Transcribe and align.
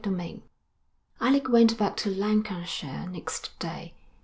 XVIII 0.03 0.41
Alec 1.19 1.47
went 1.47 1.77
back 1.77 1.95
to 1.97 2.09
Lancashire 2.09 3.07
next 3.11 3.51
day. 3.59 3.93